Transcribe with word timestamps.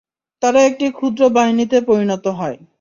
তারা 0.43 0.59
একটি 0.63 0.85
ক্ষুদ্র 0.91 1.21
বাহিনীতে 1.29 1.77
পরিণত 1.81 2.25
হয়। 2.39 2.57